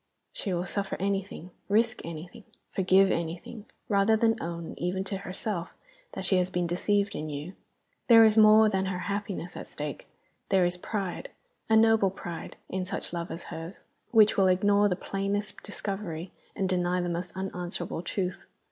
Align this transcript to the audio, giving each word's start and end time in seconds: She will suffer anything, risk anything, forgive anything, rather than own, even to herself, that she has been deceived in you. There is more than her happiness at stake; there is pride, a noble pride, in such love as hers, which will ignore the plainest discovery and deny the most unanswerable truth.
She 0.33 0.51
will 0.51 0.65
suffer 0.65 0.97
anything, 0.99 1.51
risk 1.69 2.01
anything, 2.03 2.43
forgive 2.71 3.11
anything, 3.11 3.65
rather 3.87 4.17
than 4.17 4.41
own, 4.41 4.73
even 4.79 5.03
to 5.03 5.17
herself, 5.17 5.75
that 6.13 6.25
she 6.25 6.37
has 6.37 6.49
been 6.49 6.65
deceived 6.65 7.13
in 7.13 7.29
you. 7.29 7.53
There 8.07 8.25
is 8.25 8.35
more 8.35 8.67
than 8.67 8.87
her 8.87 8.97
happiness 9.13 9.55
at 9.55 9.67
stake; 9.67 10.07
there 10.49 10.65
is 10.65 10.75
pride, 10.75 11.29
a 11.69 11.75
noble 11.75 12.09
pride, 12.09 12.55
in 12.67 12.83
such 12.83 13.13
love 13.13 13.29
as 13.29 13.43
hers, 13.53 13.83
which 14.09 14.37
will 14.37 14.47
ignore 14.47 14.89
the 14.89 14.95
plainest 14.95 15.61
discovery 15.61 16.31
and 16.55 16.67
deny 16.67 16.99
the 16.99 17.07
most 17.07 17.37
unanswerable 17.37 18.01
truth. 18.01 18.47